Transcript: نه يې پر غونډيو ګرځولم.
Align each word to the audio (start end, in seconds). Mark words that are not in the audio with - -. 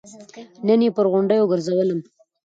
نه 0.65 0.73
يې 0.81 0.89
پر 0.95 1.05
غونډيو 1.11 1.49
ګرځولم. 1.51 1.99